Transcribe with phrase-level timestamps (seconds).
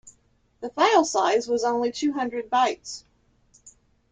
[0.61, 3.03] The file size was only two hundred bytes.